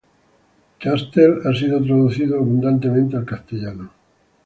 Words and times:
Chastel 0.79 1.41
ha 1.45 1.53
sido 1.53 1.79
traducido 1.79 2.37
abundantemente 2.37 3.15
al 3.17 3.23
castellano. 3.25 3.91